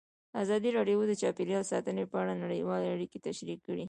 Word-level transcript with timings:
ازادي 0.41 0.69
راډیو 0.77 0.99
د 1.07 1.11
چاپیریال 1.21 1.63
ساتنه 1.71 2.03
په 2.11 2.17
اړه 2.21 2.33
نړیوالې 2.43 2.87
اړیکې 2.95 3.17
تشریح 3.27 3.57
کړي. 3.65 3.79